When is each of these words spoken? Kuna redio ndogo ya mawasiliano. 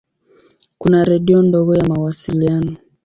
Kuna 0.77 1.03
redio 1.03 1.41
ndogo 1.41 1.75
ya 1.75 1.83
mawasiliano. 1.85 2.77